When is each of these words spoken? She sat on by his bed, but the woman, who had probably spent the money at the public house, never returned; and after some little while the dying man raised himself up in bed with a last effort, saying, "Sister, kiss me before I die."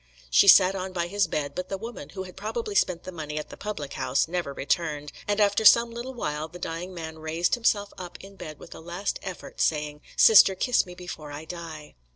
She 0.31 0.47
sat 0.47 0.73
on 0.73 0.93
by 0.93 1.05
his 1.05 1.27
bed, 1.27 1.53
but 1.53 1.69
the 1.69 1.77
woman, 1.77 2.09
who 2.09 2.23
had 2.23 2.35
probably 2.35 2.73
spent 2.73 3.03
the 3.03 3.11
money 3.11 3.37
at 3.37 3.49
the 3.49 3.55
public 3.55 3.93
house, 3.93 4.27
never 4.27 4.51
returned; 4.51 5.11
and 5.27 5.39
after 5.39 5.63
some 5.63 5.91
little 5.91 6.15
while 6.15 6.47
the 6.47 6.57
dying 6.57 6.91
man 6.91 7.19
raised 7.19 7.53
himself 7.53 7.93
up 7.99 8.17
in 8.19 8.35
bed 8.35 8.57
with 8.57 8.73
a 8.73 8.79
last 8.79 9.19
effort, 9.21 9.61
saying, 9.61 10.01
"Sister, 10.17 10.55
kiss 10.55 10.87
me 10.87 10.95
before 10.95 11.31
I 11.31 11.45
die." 11.45 11.93